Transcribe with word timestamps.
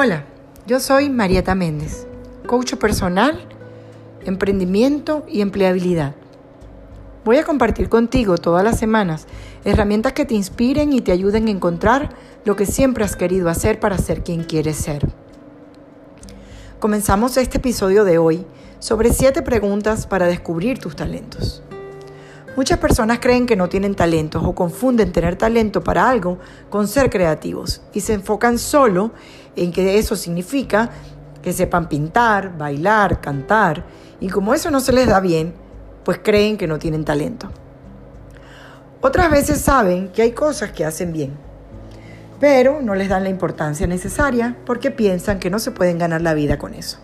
Hola, 0.00 0.22
yo 0.64 0.78
soy 0.78 1.10
Marieta 1.10 1.56
Méndez, 1.56 2.06
coach 2.46 2.74
personal, 2.74 3.48
emprendimiento 4.24 5.24
y 5.26 5.40
empleabilidad. 5.40 6.14
Voy 7.24 7.38
a 7.38 7.44
compartir 7.44 7.88
contigo 7.88 8.38
todas 8.38 8.62
las 8.62 8.78
semanas 8.78 9.26
herramientas 9.64 10.12
que 10.12 10.24
te 10.24 10.34
inspiren 10.34 10.92
y 10.92 11.00
te 11.00 11.10
ayuden 11.10 11.48
a 11.48 11.50
encontrar 11.50 12.10
lo 12.44 12.54
que 12.54 12.64
siempre 12.64 13.02
has 13.02 13.16
querido 13.16 13.48
hacer 13.48 13.80
para 13.80 13.98
ser 13.98 14.22
quien 14.22 14.44
quieres 14.44 14.76
ser. 14.76 15.04
Comenzamos 16.78 17.36
este 17.36 17.58
episodio 17.58 18.04
de 18.04 18.18
hoy 18.18 18.46
sobre 18.78 19.12
7 19.12 19.42
preguntas 19.42 20.06
para 20.06 20.28
descubrir 20.28 20.78
tus 20.78 20.94
talentos. 20.94 21.64
Muchas 22.58 22.78
personas 22.78 23.20
creen 23.20 23.46
que 23.46 23.54
no 23.54 23.68
tienen 23.68 23.94
talentos 23.94 24.42
o 24.44 24.52
confunden 24.52 25.12
tener 25.12 25.36
talento 25.36 25.84
para 25.84 26.10
algo 26.10 26.40
con 26.70 26.88
ser 26.88 27.08
creativos 27.08 27.82
y 27.94 28.00
se 28.00 28.14
enfocan 28.14 28.58
solo 28.58 29.12
en 29.54 29.70
que 29.70 29.96
eso 29.96 30.16
significa 30.16 30.90
que 31.40 31.52
sepan 31.52 31.88
pintar, 31.88 32.58
bailar, 32.58 33.20
cantar 33.20 33.84
y 34.18 34.28
como 34.28 34.54
eso 34.54 34.72
no 34.72 34.80
se 34.80 34.92
les 34.92 35.06
da 35.06 35.20
bien, 35.20 35.54
pues 36.04 36.18
creen 36.20 36.56
que 36.56 36.66
no 36.66 36.80
tienen 36.80 37.04
talento. 37.04 37.48
Otras 39.02 39.30
veces 39.30 39.60
saben 39.60 40.08
que 40.08 40.22
hay 40.22 40.32
cosas 40.32 40.72
que 40.72 40.84
hacen 40.84 41.12
bien, 41.12 41.34
pero 42.40 42.82
no 42.82 42.96
les 42.96 43.08
dan 43.08 43.22
la 43.22 43.30
importancia 43.30 43.86
necesaria 43.86 44.56
porque 44.66 44.90
piensan 44.90 45.38
que 45.38 45.48
no 45.48 45.60
se 45.60 45.70
pueden 45.70 45.96
ganar 45.96 46.22
la 46.22 46.34
vida 46.34 46.58
con 46.58 46.74
eso. 46.74 46.98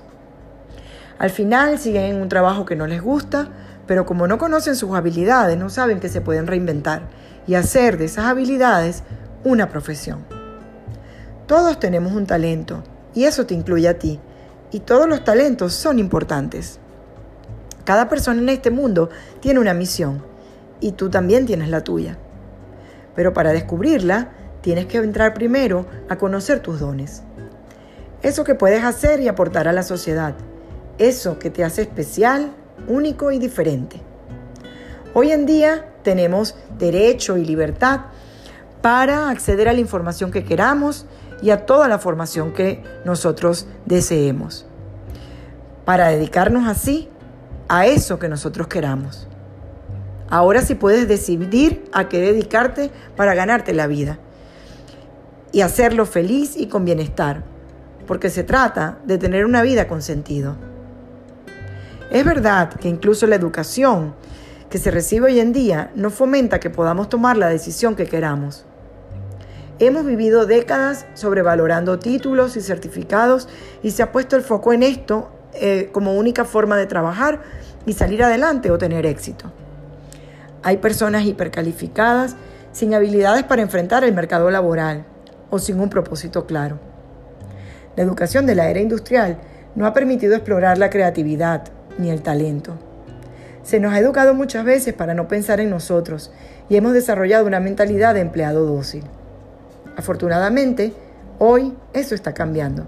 Al 1.16 1.30
final 1.30 1.78
siguen 1.78 2.16
en 2.16 2.22
un 2.22 2.28
trabajo 2.28 2.64
que 2.64 2.74
no 2.74 2.88
les 2.88 3.00
gusta, 3.00 3.50
pero 3.86 4.06
como 4.06 4.26
no 4.26 4.38
conocen 4.38 4.76
sus 4.76 4.94
habilidades, 4.94 5.58
no 5.58 5.70
saben 5.70 6.00
que 6.00 6.08
se 6.08 6.20
pueden 6.20 6.46
reinventar 6.46 7.02
y 7.46 7.54
hacer 7.54 7.98
de 7.98 8.06
esas 8.06 8.26
habilidades 8.26 9.02
una 9.44 9.68
profesión. 9.68 10.24
Todos 11.46 11.78
tenemos 11.78 12.12
un 12.12 12.26
talento 12.26 12.82
y 13.14 13.24
eso 13.24 13.46
te 13.46 13.54
incluye 13.54 13.88
a 13.88 13.98
ti. 13.98 14.20
Y 14.70 14.80
todos 14.80 15.08
los 15.08 15.22
talentos 15.22 15.74
son 15.74 15.98
importantes. 15.98 16.78
Cada 17.84 18.08
persona 18.08 18.40
en 18.40 18.48
este 18.48 18.70
mundo 18.70 19.10
tiene 19.40 19.60
una 19.60 19.74
misión 19.74 20.24
y 20.80 20.92
tú 20.92 21.10
también 21.10 21.46
tienes 21.46 21.68
la 21.68 21.84
tuya. 21.84 22.18
Pero 23.14 23.32
para 23.34 23.52
descubrirla, 23.52 24.30
tienes 24.62 24.86
que 24.86 24.98
entrar 24.98 25.34
primero 25.34 25.86
a 26.08 26.16
conocer 26.16 26.60
tus 26.60 26.80
dones. 26.80 27.22
Eso 28.22 28.42
que 28.42 28.54
puedes 28.54 28.82
hacer 28.82 29.20
y 29.20 29.28
aportar 29.28 29.68
a 29.68 29.72
la 29.72 29.82
sociedad. 29.82 30.34
Eso 30.96 31.38
que 31.38 31.50
te 31.50 31.62
hace 31.62 31.82
especial, 31.82 32.52
único 32.88 33.30
y 33.32 33.38
diferente. 33.38 34.00
Hoy 35.14 35.30
en 35.30 35.46
día 35.46 35.92
tenemos 36.02 36.56
derecho 36.78 37.36
y 37.36 37.44
libertad 37.44 38.06
para 38.82 39.30
acceder 39.30 39.68
a 39.68 39.72
la 39.72 39.80
información 39.80 40.30
que 40.30 40.44
queramos 40.44 41.06
y 41.40 41.50
a 41.50 41.66
toda 41.66 41.88
la 41.88 41.98
formación 41.98 42.52
que 42.52 42.82
nosotros 43.04 43.66
deseemos. 43.86 44.66
Para 45.84 46.08
dedicarnos 46.08 46.68
así 46.68 47.08
a 47.68 47.86
eso 47.86 48.18
que 48.18 48.28
nosotros 48.28 48.66
queramos. 48.66 49.28
Ahora 50.28 50.62
sí 50.62 50.74
puedes 50.74 51.06
decidir 51.06 51.84
a 51.92 52.08
qué 52.08 52.20
dedicarte 52.20 52.90
para 53.16 53.34
ganarte 53.34 53.72
la 53.72 53.86
vida 53.86 54.18
y 55.52 55.60
hacerlo 55.60 56.06
feliz 56.06 56.56
y 56.56 56.66
con 56.66 56.84
bienestar, 56.84 57.44
porque 58.06 58.30
se 58.30 58.42
trata 58.42 58.98
de 59.04 59.18
tener 59.18 59.44
una 59.44 59.62
vida 59.62 59.86
con 59.86 60.02
sentido. 60.02 60.56
Es 62.14 62.24
verdad 62.24 62.72
que 62.72 62.86
incluso 62.86 63.26
la 63.26 63.34
educación 63.34 64.14
que 64.70 64.78
se 64.78 64.92
recibe 64.92 65.26
hoy 65.26 65.40
en 65.40 65.52
día 65.52 65.90
no 65.96 66.10
fomenta 66.10 66.60
que 66.60 66.70
podamos 66.70 67.08
tomar 67.08 67.36
la 67.36 67.48
decisión 67.48 67.96
que 67.96 68.06
queramos. 68.06 68.64
Hemos 69.80 70.06
vivido 70.06 70.46
décadas 70.46 71.06
sobrevalorando 71.14 71.98
títulos 71.98 72.56
y 72.56 72.60
certificados 72.60 73.48
y 73.82 73.90
se 73.90 74.04
ha 74.04 74.12
puesto 74.12 74.36
el 74.36 74.42
foco 74.42 74.72
en 74.72 74.84
esto 74.84 75.28
eh, 75.54 75.90
como 75.90 76.14
única 76.14 76.44
forma 76.44 76.76
de 76.76 76.86
trabajar 76.86 77.40
y 77.84 77.94
salir 77.94 78.22
adelante 78.22 78.70
o 78.70 78.78
tener 78.78 79.06
éxito. 79.06 79.50
Hay 80.62 80.76
personas 80.76 81.24
hipercalificadas 81.24 82.36
sin 82.70 82.94
habilidades 82.94 83.42
para 83.42 83.62
enfrentar 83.62 84.04
el 84.04 84.14
mercado 84.14 84.52
laboral 84.52 85.04
o 85.50 85.58
sin 85.58 85.80
un 85.80 85.90
propósito 85.90 86.46
claro. 86.46 86.78
La 87.96 88.04
educación 88.04 88.46
de 88.46 88.54
la 88.54 88.70
era 88.70 88.78
industrial 88.78 89.38
no 89.74 89.84
ha 89.84 89.92
permitido 89.92 90.36
explorar 90.36 90.78
la 90.78 90.90
creatividad, 90.90 91.64
ni 91.98 92.10
el 92.10 92.22
talento. 92.22 92.76
Se 93.62 93.80
nos 93.80 93.94
ha 93.94 93.98
educado 93.98 94.34
muchas 94.34 94.64
veces 94.64 94.94
para 94.94 95.14
no 95.14 95.28
pensar 95.28 95.60
en 95.60 95.70
nosotros 95.70 96.30
y 96.68 96.76
hemos 96.76 96.92
desarrollado 96.92 97.46
una 97.46 97.60
mentalidad 97.60 98.14
de 98.14 98.20
empleado 98.20 98.66
dócil. 98.66 99.04
Afortunadamente, 99.96 100.92
hoy 101.38 101.74
eso 101.92 102.14
está 102.14 102.34
cambiando. 102.34 102.84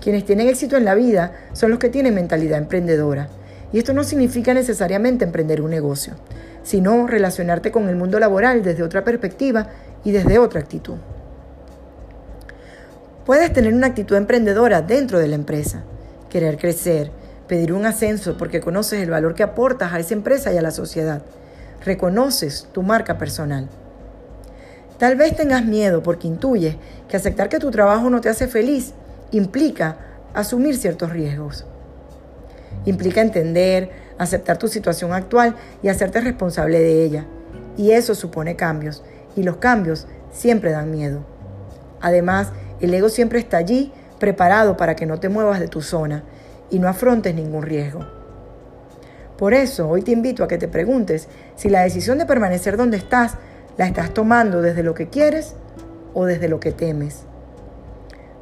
Quienes 0.00 0.24
tienen 0.24 0.48
éxito 0.48 0.76
en 0.76 0.84
la 0.84 0.94
vida 0.94 1.32
son 1.54 1.70
los 1.70 1.78
que 1.78 1.88
tienen 1.88 2.14
mentalidad 2.14 2.58
emprendedora. 2.58 3.28
Y 3.72 3.78
esto 3.78 3.92
no 3.92 4.04
significa 4.04 4.52
necesariamente 4.52 5.24
emprender 5.24 5.62
un 5.62 5.70
negocio, 5.70 6.14
sino 6.62 7.06
relacionarte 7.06 7.72
con 7.72 7.88
el 7.88 7.96
mundo 7.96 8.18
laboral 8.18 8.62
desde 8.62 8.82
otra 8.82 9.02
perspectiva 9.02 9.68
y 10.04 10.12
desde 10.12 10.38
otra 10.38 10.60
actitud. 10.60 10.96
Puedes 13.24 13.52
tener 13.54 13.72
una 13.72 13.86
actitud 13.86 14.16
emprendedora 14.16 14.82
dentro 14.82 15.18
de 15.18 15.28
la 15.28 15.34
empresa, 15.34 15.82
querer 16.28 16.58
crecer, 16.58 17.10
pedir 17.46 17.72
un 17.72 17.86
ascenso 17.86 18.36
porque 18.36 18.60
conoces 18.60 19.02
el 19.02 19.10
valor 19.10 19.34
que 19.34 19.42
aportas 19.42 19.92
a 19.92 19.98
esa 19.98 20.14
empresa 20.14 20.52
y 20.52 20.56
a 20.56 20.62
la 20.62 20.70
sociedad. 20.70 21.22
Reconoces 21.84 22.68
tu 22.72 22.82
marca 22.82 23.18
personal. 23.18 23.68
Tal 24.98 25.16
vez 25.16 25.36
tengas 25.36 25.64
miedo 25.64 26.02
porque 26.02 26.28
intuyes 26.28 26.76
que 27.08 27.16
aceptar 27.16 27.48
que 27.48 27.58
tu 27.58 27.70
trabajo 27.70 28.08
no 28.10 28.20
te 28.20 28.28
hace 28.28 28.48
feliz 28.48 28.94
implica 29.32 29.96
asumir 30.32 30.76
ciertos 30.76 31.10
riesgos. 31.10 31.66
Implica 32.86 33.20
entender, 33.20 33.90
aceptar 34.18 34.56
tu 34.56 34.68
situación 34.68 35.12
actual 35.12 35.56
y 35.82 35.88
hacerte 35.88 36.20
responsable 36.20 36.78
de 36.78 37.04
ella. 37.04 37.26
Y 37.76 37.90
eso 37.90 38.14
supone 38.14 38.56
cambios. 38.56 39.02
Y 39.36 39.42
los 39.42 39.56
cambios 39.56 40.06
siempre 40.32 40.70
dan 40.70 40.90
miedo. 40.90 41.24
Además, 42.00 42.52
el 42.80 42.94
ego 42.94 43.08
siempre 43.08 43.38
está 43.38 43.56
allí, 43.56 43.92
preparado 44.20 44.76
para 44.76 44.94
que 44.94 45.06
no 45.06 45.18
te 45.18 45.28
muevas 45.28 45.58
de 45.58 45.68
tu 45.68 45.82
zona 45.82 46.22
y 46.74 46.80
no 46.80 46.88
afrontes 46.88 47.32
ningún 47.36 47.62
riesgo. 47.62 48.00
Por 49.38 49.54
eso, 49.54 49.88
hoy 49.88 50.02
te 50.02 50.10
invito 50.10 50.42
a 50.42 50.48
que 50.48 50.58
te 50.58 50.66
preguntes 50.66 51.28
si 51.54 51.68
la 51.68 51.82
decisión 51.82 52.18
de 52.18 52.26
permanecer 52.26 52.76
donde 52.76 52.96
estás 52.96 53.34
la 53.76 53.86
estás 53.86 54.12
tomando 54.12 54.60
desde 54.60 54.82
lo 54.82 54.94
que 54.94 55.08
quieres 55.08 55.54
o 56.14 56.24
desde 56.24 56.48
lo 56.48 56.58
que 56.58 56.72
temes, 56.72 57.22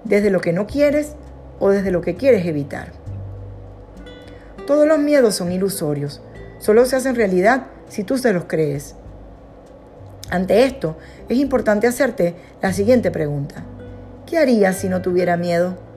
desde 0.05 0.31
lo 0.31 0.41
que 0.41 0.55
no 0.55 0.67
quieres 0.67 1.15
o 1.59 1.69
desde 1.69 1.91
lo 1.91 2.01
que 2.01 2.17
quieres 2.17 2.47
evitar. 2.47 2.93
Todos 4.67 4.87
los 4.87 4.99
miedos 4.99 5.35
son 5.35 5.53
ilusorios, 5.53 6.23
solo 6.59 6.87
se 6.87 6.97
hacen 6.97 7.15
realidad 7.15 7.67
si 7.89 8.03
tú 8.03 8.17
se 8.17 8.33
los 8.33 8.45
crees. 8.45 8.95
Ante 10.31 10.65
esto, 10.65 10.97
es 11.29 11.37
importante 11.37 11.87
hacerte 11.87 12.35
la 12.63 12.73
siguiente 12.73 13.11
pregunta. 13.11 13.65
¿Qué 14.25 14.39
harías 14.39 14.77
si 14.77 14.89
no 14.89 15.03
tuviera 15.03 15.37
miedo? 15.37 15.92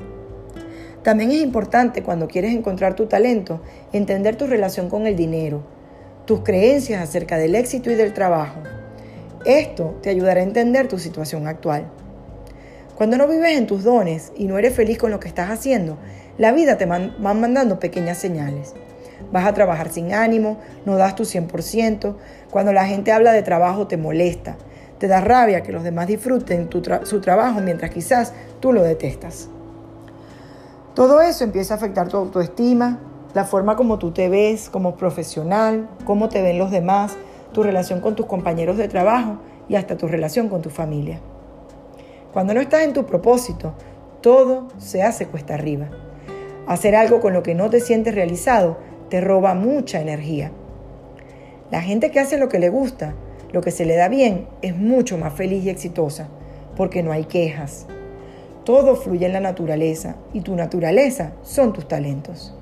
También 1.06 1.30
es 1.30 1.42
importante 1.42 2.02
cuando 2.02 2.28
quieres 2.28 2.52
encontrar 2.52 2.96
tu 2.96 3.06
talento, 3.06 3.62
entender 3.94 4.38
tu 4.38 4.48
relación 4.48 4.90
con 4.90 5.06
el 5.06 5.16
dinero, 5.16 5.62
tus 6.26 6.40
creencias 6.40 7.00
acerca 7.00 7.38
del 7.38 7.54
éxito 7.54 7.92
y 7.92 7.96
del 7.96 8.12
trabajo. 8.12 8.62
Esto 9.46 10.00
te 10.02 10.10
ayudará 10.10 10.40
a 10.40 10.44
entender 10.44 10.88
tu 10.88 10.98
situación 10.98 11.46
actual. 11.46 11.86
Cuando 12.96 13.18
no 13.18 13.28
vives 13.28 13.56
en 13.56 13.68
tus 13.68 13.84
dones 13.84 14.34
y 14.36 14.46
no 14.46 14.58
eres 14.58 14.74
feliz 14.74 14.98
con 14.98 15.12
lo 15.12 15.20
que 15.20 15.28
estás 15.28 15.52
haciendo, 15.52 16.00
la 16.40 16.52
vida 16.52 16.80
te 16.80 16.88
va 16.88 16.98
mandando 17.20 17.80
pequeñas 17.80 18.18
señales. 18.18 18.74
Vas 19.32 19.46
a 19.46 19.54
trabajar 19.54 19.92
sin 19.92 20.12
ánimo, 20.12 20.58
no 20.88 20.96
das 20.98 21.16
tu 21.16 21.22
100%, 21.22 22.16
cuando 22.50 22.74
la 22.74 22.88
gente 22.88 23.12
habla 23.12 23.31
de 23.31 23.44
trabajo 23.44 23.86
te 23.86 23.98
molesta, 23.98 24.58
te 24.98 25.08
da 25.08 25.22
rabia 25.22 25.62
que 25.62 25.72
los 25.72 25.84
demás 25.84 26.08
disfruten 26.08 26.68
su 27.04 27.22
trabajo 27.22 27.62
mientras 27.62 27.92
quizás 27.92 28.34
tú 28.60 28.74
lo 28.74 28.81
detestas. 28.81 29.50
Todo 30.95 31.21
eso 31.21 31.44
empieza 31.44 31.74
a 31.74 31.77
afectar 31.77 32.07
tu 32.07 32.15
autoestima, 32.15 33.01
la 33.33 33.44
forma 33.44 33.75
como 33.75 34.00
tú 34.00 34.12
te 34.12 34.30
ves 34.30 34.69
como 34.69 34.95
profesional, 34.95 35.89
cómo 36.06 36.30
te 36.30 36.42
ven 36.42 36.57
los 36.57 36.71
demás, 36.71 37.18
tu 37.51 37.63
relación 37.63 38.00
con 38.00 38.15
tus 38.15 38.27
compañeros 38.27 38.77
de 38.77 38.88
trabajo 38.88 39.39
y 39.68 39.75
hasta 39.75 39.97
tu 39.97 40.07
relación 40.07 40.47
con 40.47 40.62
tu 40.62 40.69
familia. 40.69 41.19
Cuando 42.31 42.53
no 42.53 42.62
estás 42.62 42.83
en 42.83 42.94
tu 42.94 43.06
propósito, 43.06 43.74
todo 44.21 44.69
se 44.77 45.03
hace 45.03 45.27
cuesta 45.27 45.56
arriba. 45.56 45.89
Hacer 46.65 46.95
algo 46.95 47.19
con 47.19 47.33
lo 47.33 47.44
que 47.44 47.56
no 47.56 47.69
te 47.69 47.81
sientes 47.81 48.15
realizado 48.15 48.77
te 49.09 49.19
roba 49.19 49.53
mucha 49.53 50.00
energía. 50.00 50.53
La 51.71 51.81
gente 51.81 52.09
que 52.09 52.21
hace 52.21 52.38
lo 52.38 52.48
que 52.48 52.59
le 52.59 52.69
gusta, 52.69 53.15
lo 53.51 53.59
que 53.59 53.71
se 53.71 53.83
le 53.83 53.98
da 53.98 54.07
bien, 54.07 54.48
es 54.62 54.77
mucho 54.77 55.18
más 55.18 55.33
feliz 55.33 55.65
y 55.65 55.69
exitosa, 55.69 56.30
porque 56.77 57.03
no 57.03 57.12
hay 57.12 57.25
quejas, 57.25 57.86
todo 58.65 58.95
fluye 58.95 59.27
en 59.27 59.33
la 59.33 59.39
naturaleza 59.39 60.15
y 60.33 60.41
tu 60.41 60.56
naturaleza 60.56 61.33
son 61.44 61.71
tus 61.71 61.88
talentos. 61.88 62.53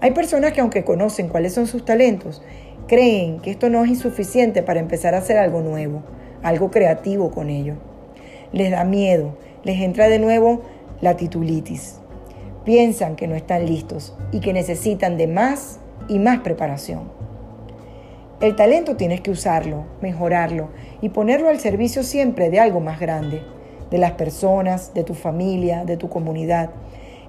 Hay 0.00 0.10
personas 0.10 0.52
que 0.52 0.60
aunque 0.60 0.84
conocen 0.84 1.28
cuáles 1.28 1.54
son 1.54 1.66
sus 1.66 1.84
talentos, 1.84 2.42
creen 2.88 3.40
que 3.40 3.50
esto 3.50 3.70
no 3.70 3.84
es 3.84 3.90
insuficiente 3.90 4.62
para 4.62 4.80
empezar 4.80 5.14
a 5.14 5.18
hacer 5.18 5.38
algo 5.38 5.62
nuevo, 5.62 6.02
algo 6.42 6.70
creativo 6.70 7.30
con 7.30 7.48
ello. 7.48 7.76
Les 8.52 8.70
da 8.70 8.84
miedo, 8.84 9.38
les 9.62 9.80
entra 9.80 10.08
de 10.08 10.18
nuevo 10.18 10.62
la 11.00 11.16
titulitis. 11.16 12.00
Piensan 12.64 13.16
que 13.16 13.28
no 13.28 13.36
están 13.36 13.66
listos 13.66 14.16
y 14.32 14.40
que 14.40 14.52
necesitan 14.52 15.16
de 15.16 15.28
más 15.28 15.78
y 16.08 16.18
más 16.18 16.40
preparación. 16.40 17.12
El 18.40 18.56
talento 18.56 18.96
tienes 18.96 19.20
que 19.20 19.30
usarlo, 19.30 19.84
mejorarlo 20.02 20.70
y 21.00 21.10
ponerlo 21.10 21.48
al 21.48 21.60
servicio 21.60 22.02
siempre 22.02 22.50
de 22.50 22.60
algo 22.60 22.80
más 22.80 23.00
grande, 23.00 23.42
de 23.94 24.00
las 24.00 24.14
personas, 24.14 24.92
de 24.92 25.04
tu 25.04 25.14
familia, 25.14 25.84
de 25.84 25.96
tu 25.96 26.08
comunidad. 26.08 26.70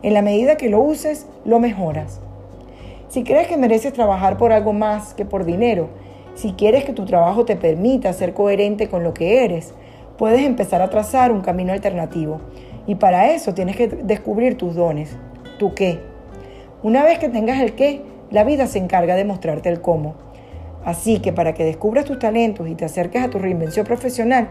En 0.02 0.16
la 0.16 0.24
medida 0.24 0.58
que 0.58 0.68
lo 0.68 0.82
uses, 0.82 1.28
lo 1.46 1.60
mejoras. 1.60 2.20
Si 3.08 3.24
crees 3.24 3.48
que 3.48 3.56
mereces 3.56 3.94
trabajar 3.94 4.40
por 4.40 4.52
algo 4.52 4.74
más 4.74 5.14
que 5.14 5.26
por 5.26 5.46
dinero, 5.46 5.90
si 6.34 6.54
quieres 6.54 6.84
que 6.84 6.92
tu 6.92 7.06
trabajo 7.06 7.46
te 7.46 7.56
permita 7.56 8.12
ser 8.14 8.34
coherente 8.34 8.90
con 8.90 9.04
lo 9.04 9.14
que 9.14 9.46
eres, 9.46 9.76
puedes 10.18 10.42
empezar 10.42 10.82
a 10.82 10.90
trazar 10.90 11.32
un 11.32 11.42
camino 11.42 11.72
alternativo. 11.72 12.42
Y 12.88 12.96
para 12.96 13.32
eso 13.32 13.54
tienes 13.54 13.76
que 13.76 13.88
descubrir 13.88 14.58
tus 14.58 14.74
dones, 14.74 15.16
tu 15.60 15.76
qué. 15.76 16.00
Una 16.82 17.04
vez 17.04 17.20
que 17.20 17.30
tengas 17.30 17.60
el 17.60 17.76
qué, 17.76 18.02
la 18.32 18.44
vida 18.44 18.66
se 18.66 18.80
encarga 18.80 19.14
de 19.14 19.24
mostrarte 19.24 19.70
el 19.70 19.82
cómo. 19.82 20.16
Así 20.84 21.20
que 21.20 21.32
para 21.32 21.54
que 21.54 21.64
descubras 21.64 22.06
tus 22.06 22.18
talentos 22.18 22.68
y 22.68 22.74
te 22.74 22.86
acerques 22.86 23.22
a 23.22 23.30
tu 23.30 23.38
reinvención 23.38 23.86
profesional, 23.86 24.48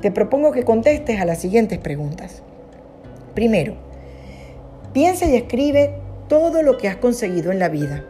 te 0.00 0.10
propongo 0.10 0.52
que 0.52 0.64
contestes 0.64 1.20
a 1.20 1.24
las 1.24 1.38
siguientes 1.38 1.78
preguntas. 1.78 2.42
Primero, 3.34 3.74
piensa 4.92 5.26
y 5.26 5.36
escribe 5.36 5.94
todo 6.28 6.62
lo 6.62 6.78
que 6.78 6.88
has 6.88 6.96
conseguido 6.96 7.52
en 7.52 7.58
la 7.58 7.68
vida. 7.68 8.04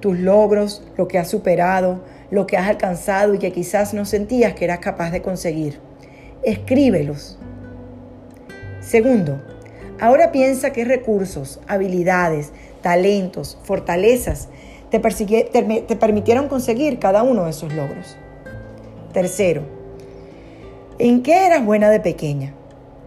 Tus 0.00 0.18
logros, 0.18 0.82
lo 0.96 1.08
que 1.08 1.18
has 1.18 1.28
superado, 1.28 2.02
lo 2.30 2.46
que 2.46 2.56
has 2.56 2.68
alcanzado 2.68 3.34
y 3.34 3.38
que 3.38 3.52
quizás 3.52 3.94
no 3.94 4.04
sentías 4.04 4.54
que 4.54 4.64
eras 4.64 4.78
capaz 4.80 5.10
de 5.10 5.22
conseguir. 5.22 5.78
Escríbelos. 6.42 7.38
Segundo, 8.80 9.42
ahora 10.00 10.32
piensa 10.32 10.72
qué 10.72 10.84
recursos, 10.84 11.60
habilidades, 11.66 12.52
talentos, 12.82 13.58
fortalezas 13.64 14.48
te, 14.90 15.82
te, 15.82 15.96
permitieron 15.96 16.48
conseguir 16.48 16.98
cada 16.98 17.22
uno 17.22 17.44
de 17.44 17.50
esos 17.50 17.72
logros. 17.72 18.16
Tercero, 19.12 19.62
¿en 20.98 21.22
qué 21.22 21.46
eras 21.46 21.64
buena 21.64 21.90
de 21.90 22.00
pequeña? 22.00 22.54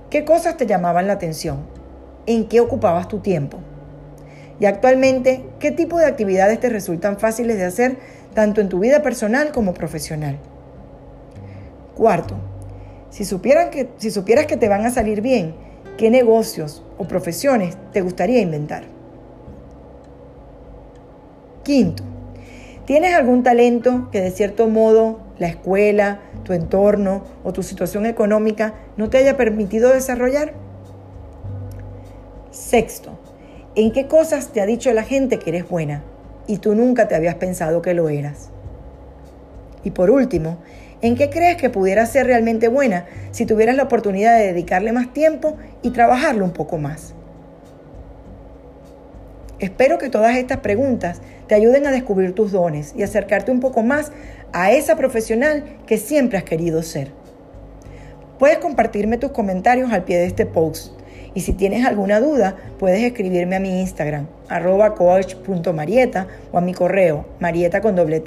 ¿Qué 0.10 0.26
cosas 0.26 0.58
te 0.58 0.66
llamaban 0.66 1.08
la 1.08 1.14
atención? 1.14 1.60
¿En 2.26 2.48
qué 2.48 2.60
ocupabas 2.60 3.08
tu 3.08 3.20
tiempo? 3.20 3.60
Y 4.60 4.66
actualmente, 4.66 5.46
¿qué 5.60 5.72
tipo 5.72 5.98
de 5.98 6.06
actividades 6.06 6.60
te 6.60 6.70
resultan 6.70 7.18
fáciles 7.18 7.58
de 7.58 7.66
hacer 7.66 7.98
tanto 8.34 8.62
en 8.62 8.70
tu 8.70 8.80
vida 8.80 9.02
personal 9.02 9.52
como 9.52 9.74
profesional? 9.74 10.38
Cuarto, 11.96 12.36
si, 13.10 13.26
supieran 13.26 13.70
que, 13.70 13.90
si 13.98 14.12
supieras 14.12 14.46
que 14.46 14.58
te 14.58 14.70
van 14.70 14.86
a 14.86 14.92
salir 14.92 15.22
bien, 15.22 15.56
¿qué 15.98 16.10
negocios 16.10 16.84
o 16.98 17.06
profesiones 17.06 17.78
te 17.94 18.02
gustaría 18.02 18.42
inventar? 18.42 18.84
Quinto, 21.64 22.04
¿tienes 22.90 23.14
algún 23.14 23.44
talento 23.44 24.10
que 24.12 24.20
de 24.20 24.32
cierto 24.32 24.68
modo 24.68 25.20
la 25.38 25.46
escuela, 25.46 26.22
tu 26.42 26.54
entorno 26.54 27.24
o 27.44 27.54
tu 27.54 27.62
situación 27.62 28.08
económica 28.08 28.74
no 28.98 29.12
te 29.12 29.20
haya 29.20 29.38
permitido 29.38 29.94
desarrollar? 29.94 30.54
Sexto, 32.50 33.20
¿En 33.76 33.92
qué 33.92 34.08
cosas 34.08 34.48
te 34.48 34.60
ha 34.60 34.66
dicho 34.66 34.92
la 34.92 35.04
gente 35.04 35.38
que 35.38 35.52
eres 35.52 35.70
buena 35.70 36.02
y 36.48 36.58
tú 36.58 36.74
nunca 36.74 37.08
te 37.08 37.14
habías 37.14 37.36
pensado 37.36 37.84
que 37.84 37.94
lo 37.94 38.10
eras? 38.10 38.50
Y 39.84 39.92
por 39.92 40.10
último, 40.10 40.58
¿en 41.04 41.16
qué 41.16 41.30
crees 41.30 41.58
que 41.58 41.70
pudieras 41.70 42.10
ser 42.10 42.26
realmente 42.26 42.70
buena 42.70 43.06
si 43.30 43.46
tuvieras 43.46 43.76
la 43.76 43.84
oportunidad 43.84 44.36
de 44.36 44.48
dedicarle 44.48 44.94
más 44.94 45.14
tiempo 45.14 45.58
y 45.84 45.92
trabajarlo 45.92 46.44
un 46.44 46.54
poco 46.54 46.80
más? 46.80 47.14
Espero 49.60 50.00
que 50.00 50.10
todas 50.10 50.36
estas 50.38 50.58
preguntas 50.58 51.22
te 51.50 51.56
ayuden 51.56 51.88
a 51.88 51.92
descubrir 51.92 52.36
tus 52.36 52.52
dones 52.52 52.94
y 52.96 53.02
acercarte 53.02 53.52
un 53.52 53.60
poco 53.60 53.82
más 53.82 54.12
a 54.54 54.72
esa 54.72 54.96
profesional 54.96 55.64
que 55.88 55.98
siempre 55.98 56.38
has 56.38 56.44
querido 56.44 56.84
ser. 56.84 57.12
Puedes 58.38 58.60
compartirme 58.60 59.18
tus 59.18 59.32
comentarios 59.32 59.92
al 59.92 60.04
pie 60.04 60.20
de 60.20 60.28
este 60.28 60.46
post 60.46 60.94
y 61.34 61.42
si 61.42 61.54
tienes 61.54 61.86
alguna 61.86 62.20
duda, 62.20 62.56
puedes 62.78 63.02
escribirme 63.02 63.56
a 63.56 63.60
mi 63.60 63.82
Instagram, 63.82 64.28
arroba 64.48 64.94
coach.marieta 64.94 66.28
o 66.52 66.60
a 66.60 66.62
mi 66.62 66.76
correo, 66.76 67.26
marieta 67.40 67.82
con 67.82 67.96
doble. 67.96 68.24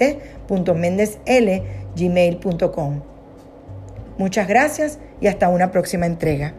Muchas 4.18 4.48
gracias 4.48 4.98
y 5.20 5.28
hasta 5.28 5.48
una 5.48 5.70
próxima 5.70 6.06
entrega. 6.06 6.54